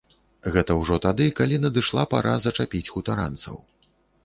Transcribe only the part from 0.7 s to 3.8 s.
ўжо тады, калі надышла пара зачапіць хутаранцаў.